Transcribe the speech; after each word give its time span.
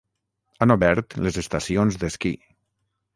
Han 0.63 0.73
obert 0.75 1.13
les 1.25 1.37
estacions 1.41 1.99
d'esquí. 2.05 2.33